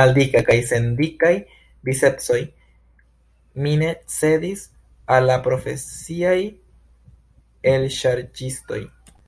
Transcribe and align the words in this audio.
Maldika, 0.00 0.42
kaj 0.50 0.54
sen 0.68 0.84
dikaj 1.00 1.30
bicepsoj, 1.88 2.38
mi 3.64 3.74
ne 3.82 3.90
cedis 4.18 4.64
al 5.18 5.30
la 5.34 5.42
profesiaj 5.50 6.38
elŝarĝistoj. 7.78 8.84